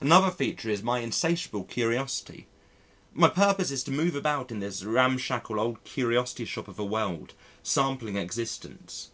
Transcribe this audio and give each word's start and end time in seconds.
Another 0.00 0.32
feature 0.32 0.68
is 0.68 0.82
my 0.82 0.98
insatiable 0.98 1.62
curiosity. 1.62 2.48
My 3.14 3.28
purpose 3.28 3.70
is 3.70 3.84
to 3.84 3.92
move 3.92 4.16
about 4.16 4.50
in 4.50 4.58
this 4.58 4.82
ramshackle, 4.82 5.60
old 5.60 5.84
curiosity 5.84 6.44
shop 6.44 6.66
of 6.66 6.80
a 6.80 6.84
world 6.84 7.34
sampling 7.62 8.16
existence. 8.16 9.10